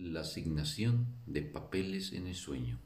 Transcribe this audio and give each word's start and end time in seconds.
La 0.00 0.20
asignación 0.20 1.08
de 1.26 1.42
papeles 1.42 2.12
en 2.12 2.28
el 2.28 2.36
sueño. 2.36 2.78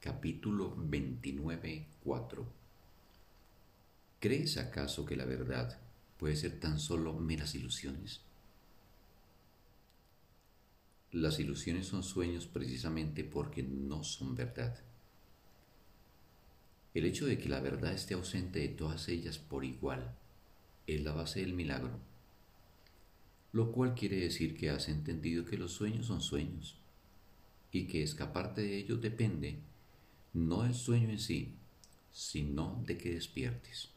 Capítulo 0.00 0.76
29.4. 0.76 2.44
¿Crees 4.18 4.58
acaso 4.58 5.06
que 5.06 5.14
la 5.14 5.26
verdad 5.26 5.78
puede 6.18 6.34
ser 6.34 6.58
tan 6.58 6.80
solo 6.80 7.12
meras 7.14 7.54
ilusiones? 7.54 8.20
Las 11.12 11.38
ilusiones 11.38 11.86
son 11.86 12.02
sueños 12.02 12.48
precisamente 12.48 13.22
porque 13.22 13.62
no 13.62 14.02
son 14.02 14.34
verdad. 14.34 14.76
El 16.94 17.04
hecho 17.04 17.26
de 17.26 17.38
que 17.38 17.48
la 17.48 17.60
verdad 17.60 17.92
esté 17.92 18.14
ausente 18.14 18.58
de 18.58 18.70
todas 18.70 19.08
ellas 19.08 19.38
por 19.38 19.64
igual 19.64 20.16
es 20.88 21.00
la 21.00 21.12
base 21.12 21.42
del 21.42 21.54
milagro 21.54 22.11
lo 23.52 23.70
cual 23.70 23.94
quiere 23.94 24.16
decir 24.16 24.56
que 24.56 24.70
has 24.70 24.88
entendido 24.88 25.44
que 25.44 25.58
los 25.58 25.72
sueños 25.72 26.06
son 26.06 26.20
sueños 26.20 26.78
y 27.70 27.86
que 27.86 28.02
escaparte 28.02 28.62
de 28.62 28.78
ellos 28.78 29.00
depende 29.00 29.58
no 30.32 30.62
del 30.62 30.74
sueño 30.74 31.10
en 31.10 31.18
sí, 31.18 31.54
sino 32.10 32.82
de 32.86 32.96
que 32.96 33.12
despiertes. 33.12 33.90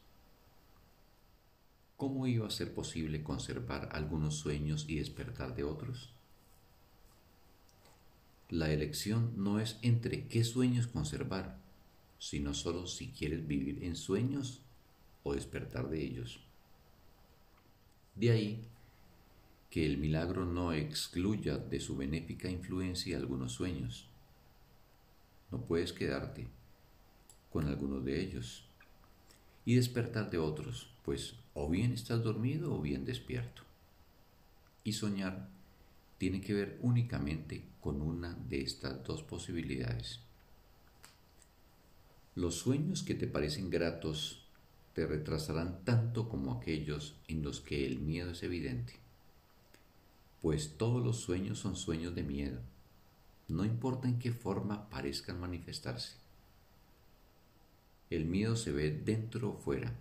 ¿Cómo 1.96 2.26
iba 2.26 2.46
a 2.46 2.50
ser 2.50 2.74
posible 2.74 3.22
conservar 3.22 3.88
algunos 3.92 4.34
sueños 4.34 4.84
y 4.86 4.96
despertar 4.96 5.54
de 5.54 5.64
otros? 5.64 6.10
La 8.50 8.70
elección 8.70 9.32
no 9.42 9.60
es 9.60 9.78
entre 9.80 10.28
qué 10.28 10.44
sueños 10.44 10.86
conservar, 10.86 11.58
sino 12.18 12.52
solo 12.52 12.86
si 12.86 13.08
quieres 13.08 13.46
vivir 13.46 13.82
en 13.82 13.96
sueños 13.96 14.60
o 15.22 15.34
despertar 15.34 15.88
de 15.88 16.04
ellos. 16.04 16.40
De 18.14 18.30
ahí 18.30 18.68
que 19.70 19.84
el 19.84 19.98
milagro 19.98 20.44
no 20.44 20.72
excluya 20.72 21.58
de 21.58 21.80
su 21.80 21.96
benéfica 21.96 22.48
influencia 22.48 23.16
algunos 23.16 23.52
sueños. 23.52 24.06
No 25.50 25.60
puedes 25.62 25.92
quedarte 25.92 26.46
con 27.50 27.66
algunos 27.66 28.04
de 28.04 28.20
ellos 28.20 28.64
y 29.64 29.74
despertar 29.74 30.30
de 30.30 30.38
otros, 30.38 30.90
pues 31.04 31.34
o 31.54 31.68
bien 31.68 31.92
estás 31.92 32.22
dormido 32.22 32.74
o 32.74 32.80
bien 32.80 33.04
despierto. 33.04 33.62
Y 34.84 34.92
soñar 34.92 35.48
tiene 36.18 36.40
que 36.40 36.54
ver 36.54 36.78
únicamente 36.82 37.64
con 37.80 38.00
una 38.00 38.34
de 38.34 38.60
estas 38.60 39.02
dos 39.04 39.22
posibilidades. 39.22 40.20
Los 42.34 42.56
sueños 42.56 43.02
que 43.02 43.14
te 43.14 43.26
parecen 43.26 43.70
gratos 43.70 44.46
te 44.94 45.06
retrasarán 45.06 45.84
tanto 45.84 46.28
como 46.28 46.52
aquellos 46.52 47.16
en 47.28 47.42
los 47.42 47.60
que 47.60 47.86
el 47.86 47.98
miedo 47.98 48.30
es 48.30 48.42
evidente 48.42 49.05
pues 50.46 50.76
todos 50.78 51.04
los 51.04 51.16
sueños 51.16 51.58
son 51.58 51.74
sueños 51.74 52.14
de 52.14 52.22
miedo, 52.22 52.60
no 53.48 53.64
importa 53.64 54.06
en 54.06 54.20
qué 54.20 54.30
forma 54.30 54.88
parezcan 54.90 55.40
manifestarse. 55.40 56.14
El 58.10 58.26
miedo 58.26 58.54
se 58.54 58.70
ve 58.70 58.92
dentro 58.92 59.50
o 59.50 59.56
fuera, 59.56 59.92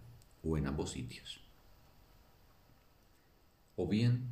o 0.44 0.56
en 0.56 0.68
ambos 0.68 0.92
sitios. 0.92 1.40
O 3.76 3.88
bien 3.88 4.28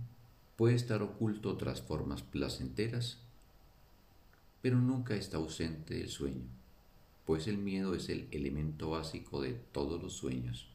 puede 0.55 0.75
estar 0.75 1.01
oculto 1.01 1.57
tras 1.57 1.81
formas 1.81 2.21
placenteras, 2.21 3.17
pero 4.61 4.77
nunca 4.77 5.15
está 5.15 5.37
ausente 5.37 5.95
del 5.95 6.09
sueño, 6.09 6.45
pues 7.25 7.47
el 7.47 7.57
miedo 7.57 7.95
es 7.95 8.09
el 8.09 8.27
elemento 8.29 8.91
básico 8.91 9.41
de 9.41 9.53
todos 9.53 9.99
los 9.99 10.13
sueños. 10.13 10.72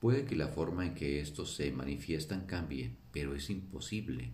Puede 0.00 0.24
que 0.24 0.36
la 0.36 0.48
forma 0.48 0.86
en 0.86 0.94
que 0.94 1.20
estos 1.20 1.54
se 1.54 1.72
manifiestan 1.72 2.46
cambie, 2.46 2.94
pero 3.12 3.34
es 3.34 3.48
imposible 3.50 4.32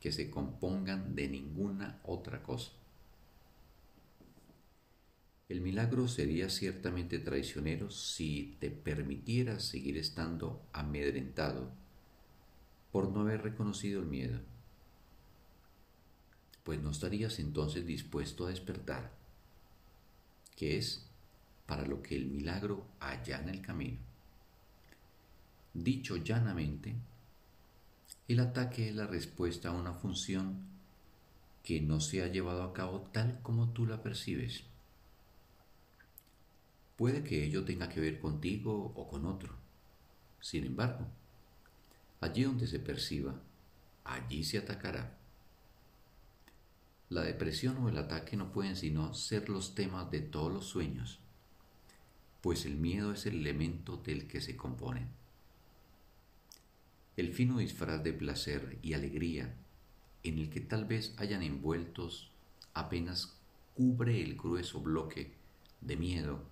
que 0.00 0.12
se 0.12 0.30
compongan 0.30 1.14
de 1.14 1.28
ninguna 1.28 2.00
otra 2.04 2.42
cosa. 2.42 2.72
El 5.48 5.60
milagro 5.60 6.06
sería 6.06 6.48
ciertamente 6.48 7.18
traicionero 7.18 7.90
si 7.90 8.56
te 8.60 8.70
permitieras 8.70 9.64
seguir 9.64 9.98
estando 9.98 10.62
amedrentado 10.72 11.72
por 12.92 13.10
no 13.10 13.22
haber 13.22 13.42
reconocido 13.42 14.00
el 14.00 14.06
miedo, 14.06 14.38
pues 16.62 16.80
no 16.80 16.90
estarías 16.90 17.40
entonces 17.40 17.84
dispuesto 17.84 18.46
a 18.46 18.50
despertar, 18.50 19.10
que 20.54 20.78
es 20.78 21.04
para 21.66 21.84
lo 21.84 22.00
que 22.00 22.14
el 22.14 22.26
milagro 22.26 22.86
allana 23.00 23.50
el 23.50 23.60
camino. 23.60 24.09
Dicho 25.72 26.16
llanamente, 26.16 26.96
el 28.26 28.40
ataque 28.40 28.88
es 28.88 28.94
la 28.96 29.06
respuesta 29.06 29.68
a 29.68 29.72
una 29.72 29.92
función 29.92 30.56
que 31.62 31.80
no 31.80 32.00
se 32.00 32.22
ha 32.22 32.26
llevado 32.26 32.64
a 32.64 32.72
cabo 32.72 33.08
tal 33.12 33.40
como 33.42 33.68
tú 33.68 33.86
la 33.86 34.02
percibes. 34.02 34.64
Puede 36.96 37.22
que 37.22 37.44
ello 37.44 37.64
tenga 37.64 37.88
que 37.88 38.00
ver 38.00 38.18
contigo 38.18 38.92
o 38.96 39.08
con 39.08 39.26
otro. 39.26 39.54
Sin 40.40 40.64
embargo, 40.64 41.06
allí 42.20 42.42
donde 42.42 42.66
se 42.66 42.80
perciba, 42.80 43.40
allí 44.04 44.42
se 44.42 44.58
atacará. 44.58 45.16
La 47.10 47.22
depresión 47.22 47.76
o 47.78 47.88
el 47.88 47.98
ataque 47.98 48.36
no 48.36 48.50
pueden 48.50 48.74
sino 48.74 49.14
ser 49.14 49.48
los 49.48 49.74
temas 49.76 50.10
de 50.10 50.20
todos 50.20 50.52
los 50.52 50.66
sueños, 50.66 51.20
pues 52.40 52.66
el 52.66 52.76
miedo 52.76 53.12
es 53.12 53.26
el 53.26 53.40
elemento 53.40 53.96
del 53.98 54.26
que 54.26 54.40
se 54.40 54.56
componen. 54.56 55.19
El 57.20 57.34
fino 57.34 57.58
disfraz 57.58 58.02
de 58.02 58.14
placer 58.14 58.78
y 58.80 58.94
alegría 58.94 59.54
en 60.22 60.38
el 60.38 60.48
que 60.48 60.62
tal 60.62 60.86
vez 60.86 61.12
hayan 61.18 61.42
envueltos 61.42 62.30
apenas 62.72 63.36
cubre 63.74 64.22
el 64.22 64.38
grueso 64.38 64.80
bloque 64.80 65.34
de 65.82 65.98
miedo 65.98 66.42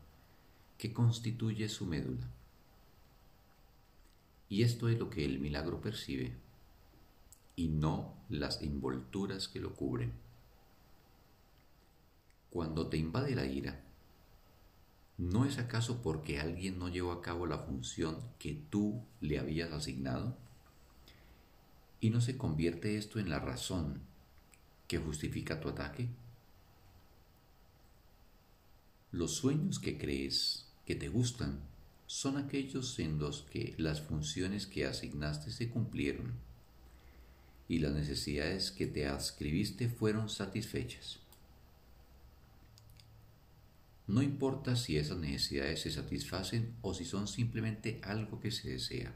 que 0.77 0.93
constituye 0.93 1.71
su 1.71 1.87
médula. 1.87 2.29
Y 4.51 4.63
esto 4.63 4.91
es 4.91 4.99
lo 4.99 5.09
que 5.09 5.25
el 5.25 5.41
milagro 5.41 5.81
percibe, 5.81 6.37
y 7.57 7.69
no 7.69 8.13
las 8.29 8.61
envolturas 8.61 9.49
que 9.49 9.61
lo 9.61 9.75
cubren. 9.75 10.13
Cuando 12.51 12.89
te 12.89 12.99
invade 12.99 13.35
la 13.35 13.47
ira, 13.47 13.81
¿no 15.17 15.47
es 15.47 15.57
acaso 15.57 16.03
porque 16.03 16.41
alguien 16.41 16.79
no 16.79 16.91
llevó 16.91 17.13
a 17.13 17.23
cabo 17.23 17.47
la 17.47 17.61
función 17.61 18.21
que 18.39 18.53
tú 18.69 19.03
le 19.23 19.39
habías 19.39 19.73
asignado? 19.73 20.37
¿Y 22.01 22.11
no 22.11 22.21
se 22.21 22.37
convierte 22.37 22.97
esto 22.97 23.19
en 23.19 23.29
la 23.29 23.41
razón 23.41 24.01
que 24.87 24.99
justifica 24.99 25.61
tu 25.61 25.69
ataque? 25.69 26.09
Los 29.11 29.35
sueños 29.35 29.81
que 29.81 29.99
crees 29.99 30.67
que 30.87 30.95
te 30.95 31.09
gustan 31.09 31.61
son 32.07 32.37
aquellos 32.37 32.99
en 33.01 33.19
los 33.19 33.43
que 33.43 33.75
las 33.79 34.01
funciones 34.01 34.67
que 34.67 34.87
asignaste 34.87 35.51
se 35.51 35.69
cumplieron 35.69 36.35
y 37.69 37.81
las 37.81 37.93
necesidades 37.93 38.71
que 38.71 38.87
te 38.87 39.07
adscribiste 39.07 39.89
fueron 39.89 40.29
satisfechas. 40.29 41.19
No 44.07 44.23
importa 44.23 44.77
si 44.77 44.97
esas 44.97 45.19
necesidades 45.19 45.83
se 45.83 45.91
satisfacen 45.91 46.77
o 46.81 46.95
si 46.95 47.05
son 47.05 47.29
simplemente 47.29 48.01
algo 48.05 48.41
que 48.41 48.51
se 48.51 48.71
desea 48.71 49.15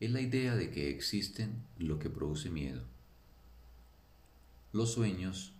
es 0.00 0.10
la 0.10 0.20
idea 0.20 0.54
de 0.54 0.70
que 0.70 0.90
existen 0.90 1.64
lo 1.78 1.98
que 1.98 2.08
produce 2.08 2.50
miedo. 2.50 2.82
Los 4.72 4.92
sueños 4.92 5.54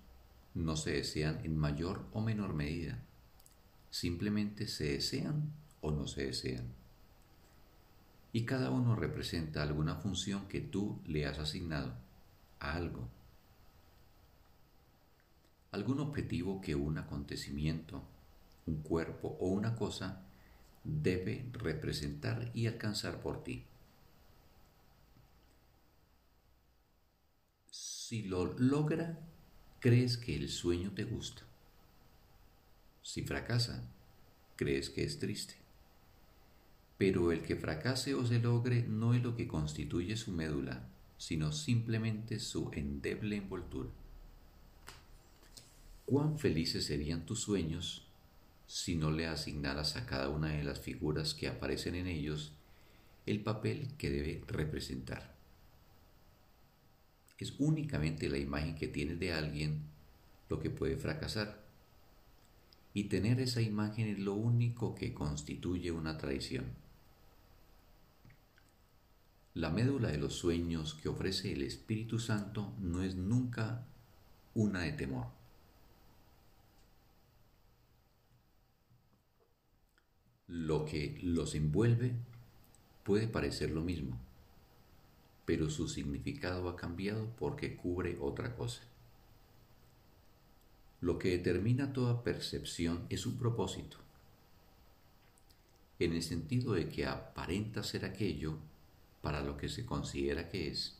no 0.55 0.77
se 0.77 0.93
desean 0.93 1.41
en 1.45 1.57
mayor 1.57 2.07
o 2.13 2.21
menor 2.21 2.55
medida, 2.55 3.03
simplemente 3.91 4.69
se 4.69 4.93
desean 4.93 5.53
o 5.81 5.91
no 5.91 6.07
se 6.07 6.27
desean. 6.27 6.67
Y 8.33 8.45
cada 8.45 8.71
uno 8.71 8.95
representa 8.95 9.63
alguna 9.63 9.97
función 9.97 10.47
que 10.49 10.61
tú 10.61 11.01
le 11.07 11.27
has 11.27 11.39
asignado 11.39 11.95
a 12.61 12.75
algo. 12.75 13.09
Algún 15.73 16.01
objetivo 16.01 16.61
que 16.61 16.75
un 16.75 16.99
acontecimiento, 16.99 18.03
un 18.67 18.83
cuerpo 18.83 19.37
o 19.41 19.49
una 19.49 19.75
cosa 19.75 20.23
debe 20.85 21.49
representar 21.53 22.51
y 22.55 22.67
alcanzar 22.67 23.21
por 23.21 23.43
ti. 23.43 23.65
Si 28.09 28.23
lo 28.23 28.55
logra, 28.57 29.19
crees 29.81 30.17
que 30.17 30.35
el 30.35 30.49
sueño 30.49 30.93
te 30.93 31.05
gusta. 31.05 31.43
Si 33.03 33.23
fracasa, 33.23 33.87
crees 34.57 34.89
que 34.89 35.05
es 35.05 35.19
triste. 35.19 35.57
Pero 36.97 37.33
el 37.33 37.43
que 37.43 37.55
fracase 37.55 38.15
o 38.15 38.25
se 38.25 38.39
logre 38.39 38.83
no 38.83 39.13
es 39.13 39.23
lo 39.23 39.37
que 39.37 39.47
constituye 39.47 40.17
su 40.17 40.33
médula, 40.33 40.89
sino 41.19 41.53
simplemente 41.53 42.39
su 42.39 42.71
endeble 42.73 43.37
envoltura. 43.37 43.91
¿Cuán 46.07 46.39
felices 46.39 46.87
serían 46.87 47.27
tus 47.27 47.41
sueños 47.41 48.07
si 48.67 48.97
no 48.97 49.11
le 49.11 49.27
asignaras 49.27 49.97
a 49.97 50.07
cada 50.07 50.31
una 50.31 50.49
de 50.49 50.65
las 50.65 50.81
figuras 50.81 51.35
que 51.35 51.47
aparecen 51.47 51.95
en 51.95 52.07
ellos 52.07 52.55
el 53.27 53.43
papel 53.43 53.87
que 53.99 54.09
debe 54.09 54.43
representar? 54.47 55.38
Es 57.39 57.55
únicamente 57.59 58.29
la 58.29 58.39
imagen 58.39 58.75
que 58.75 58.89
tienes 58.89 59.19
de 59.21 59.33
alguien 59.33 59.83
lo 60.49 60.59
que 60.59 60.71
puede 60.71 60.97
fracasar. 60.97 61.63
Y 62.95 63.05
tener 63.05 63.41
esa 63.41 63.61
imagen 63.61 64.09
es 64.09 64.19
lo 64.19 64.35
único 64.35 64.95
que 64.95 65.15
constituye 65.15 65.93
una 65.93 66.19
traición. 66.19 66.65
La 69.55 69.71
médula 69.71 70.09
de 70.09 70.19
los 70.19 70.35
sueños 70.35 70.95
que 70.95 71.09
ofrece 71.09 71.53
el 71.53 71.63
Espíritu 71.63 72.19
Santo 72.19 72.75
no 72.81 73.03
es 73.03 73.17
nunca 73.17 73.85
una 74.55 74.83
de 74.83 74.93
temor. 74.93 75.27
Lo 80.47 80.85
que 80.85 81.19
los 81.23 81.55
envuelve 81.55 82.15
puede 83.05 83.29
parecer 83.29 83.71
lo 83.71 83.83
mismo, 83.83 84.19
pero 85.49 85.71
su 85.71 85.89
significado 85.89 86.69
ha 86.69 86.77
cambiado 86.77 87.35
porque 87.39 87.75
cubre 87.75 88.19
otra 88.21 88.55
cosa. 88.55 88.83
Lo 91.01 91.19
que 91.19 91.31
determina 91.31 91.95
toda 91.95 92.23
percepción 92.23 93.07
es 93.09 93.23
su 93.23 93.39
propósito, 93.39 93.97
en 95.99 96.13
el 96.13 96.23
sentido 96.23 96.75
de 96.75 96.91
que 96.91 97.07
aparenta 97.07 97.83
ser 97.83 98.05
aquello 98.05 98.59
para 99.23 99.41
lo 99.41 99.57
que 99.57 99.71
se 99.71 99.87
considera 99.87 100.51
que 100.51 100.69
es. 100.69 100.99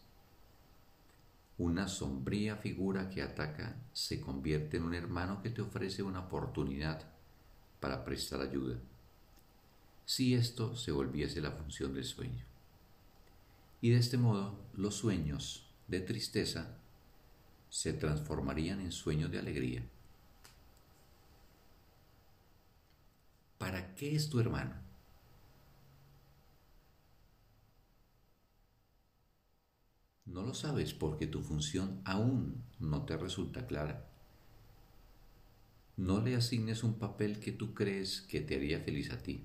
Una 1.59 1.87
sombría 1.87 2.57
figura 2.57 3.11
que 3.11 3.21
ataca 3.21 3.77
se 3.93 4.19
convierte 4.19 4.79
en 4.79 4.85
un 4.85 4.95
hermano 4.95 5.43
que 5.43 5.51
te 5.51 5.61
ofrece 5.61 6.03
una 6.03 6.21
oportunidad 6.21 7.07
para 7.81 8.03
prestar 8.03 8.41
ayuda, 8.41 8.79
si 10.07 10.33
esto 10.33 10.75
se 10.75 10.91
volviese 10.91 11.43
la 11.43 11.53
función 11.53 11.93
del 11.93 12.05
sueño. 12.05 12.49
Y 13.81 13.91
de 13.91 13.99
este 13.99 14.19
modo 14.19 14.57
los 14.75 14.95
sueños 14.95 15.69
de 15.89 16.01
tristeza 16.01 16.77
se 17.71 17.93
transformarían 17.93 18.81
en 18.81 18.93
sueños 18.93 19.31
de 19.31 19.39
alegría. 19.39 19.83
¿Para 23.59 23.95
qué 23.95 24.15
es 24.17 24.31
tu 24.31 24.41
hermano? 24.41 24.75
No 30.27 30.43
lo 30.43 30.55
sabes 30.55 30.95
porque 30.95 31.27
tu 31.27 31.43
función 31.43 32.03
aún 32.05 32.63
no 32.79 33.05
te 33.05 33.17
resulta 33.17 33.67
clara. 33.67 34.07
No 35.99 36.23
le 36.23 36.35
asignes 36.35 36.83
un 36.83 36.95
papel 36.99 37.41
que 37.41 37.53
tú 37.53 37.75
crees 37.75 38.23
que 38.23 38.41
te 38.41 38.57
haría 38.57 38.81
feliz 38.81 39.11
a 39.13 39.19
ti. 39.19 39.45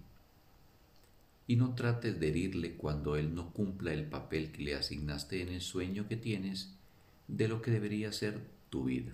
Y 1.47 1.55
no 1.57 1.75
trates 1.75 2.19
de 2.19 2.29
herirle 2.29 2.75
cuando 2.75 3.15
él 3.15 3.35
no 3.35 3.51
cumpla 3.51 3.93
el 3.93 4.05
papel 4.05 4.51
que 4.51 4.63
le 4.63 4.75
asignaste 4.75 5.41
en 5.41 5.49
el 5.49 5.61
sueño 5.61 6.07
que 6.07 6.15
tienes 6.15 6.73
de 7.27 7.47
lo 7.47 7.61
que 7.61 7.71
debería 7.71 8.11
ser 8.11 8.41
tu 8.69 8.85
vida. 8.85 9.13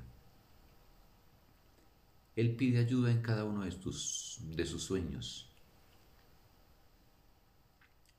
Él 2.36 2.56
pide 2.56 2.80
ayuda 2.80 3.12
en 3.12 3.22
cada 3.22 3.44
uno 3.44 3.66
de, 3.66 3.72
tus, 3.72 4.40
de 4.56 4.66
sus 4.66 4.84
sueños. 4.84 5.50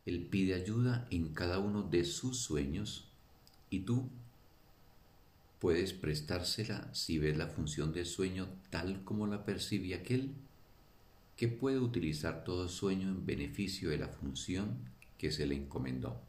Él 0.05 0.27
pide 0.31 0.55
ayuda 0.55 1.07
en 1.11 1.33
cada 1.33 1.59
uno 1.59 1.83
de 1.83 2.05
sus 2.05 2.39
sueños 2.39 3.09
y 3.71 3.81
tú 3.81 4.09
puedes 5.61 5.93
prestársela 5.93 6.93
si 6.95 7.19
ves 7.19 7.37
la 7.37 7.47
función 7.47 7.93
del 7.93 8.07
sueño 8.07 8.49
tal 8.71 9.05
como 9.05 9.27
la 9.27 9.45
percibe 9.45 9.95
aquel 9.95 10.33
que 11.41 11.49
puede 11.49 11.79
utilizar 11.79 12.45
todo 12.45 12.69
sueño 12.69 13.09
en 13.09 13.25
beneficio 13.25 13.89
de 13.89 13.97
la 13.97 14.09
función 14.09 14.77
que 15.17 15.33
se 15.33 15.47
le 15.47 15.55
encomendó. 15.55 16.21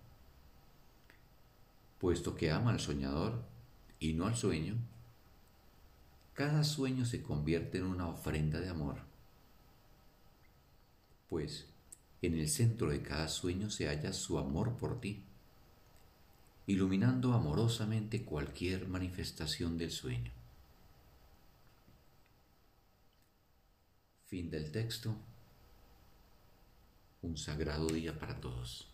Puesto 1.99 2.33
que 2.33 2.49
ama 2.49 2.71
al 2.71 2.79
soñador 2.79 3.43
y 3.99 4.13
no 4.13 4.25
al 4.25 4.37
sueño, 4.37 4.77
cada 6.33 6.63
sueño 6.63 7.03
se 7.03 7.21
convierte 7.21 7.79
en 7.79 7.87
una 7.87 8.07
ofrenda 8.07 8.61
de 8.61 8.69
amor, 8.69 8.99
pues 11.27 11.67
en 12.21 12.35
el 12.35 12.47
centro 12.47 12.89
de 12.89 13.01
cada 13.01 13.27
sueño 13.27 13.69
se 13.69 13.89
halla 13.89 14.13
su 14.13 14.37
amor 14.37 14.77
por 14.77 15.01
ti 15.01 15.25
iluminando 16.67 17.33
amorosamente 17.33 18.23
cualquier 18.23 18.87
manifestación 18.87 19.77
del 19.77 19.91
sueño. 19.91 20.31
Fin 24.31 24.49
del 24.49 24.71
texto. 24.71 25.13
Un 27.21 27.35
sagrado 27.35 27.87
día 27.87 28.17
para 28.17 28.39
todos. 28.39 28.90